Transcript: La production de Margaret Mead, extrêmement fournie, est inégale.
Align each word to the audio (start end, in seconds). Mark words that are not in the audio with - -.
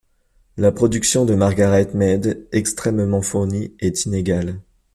La 0.57 0.71
production 0.71 1.25
de 1.25 1.35
Margaret 1.35 1.91
Mead, 1.93 2.47
extrêmement 2.51 3.21
fournie, 3.21 3.75
est 3.79 4.05
inégale. 4.07 4.59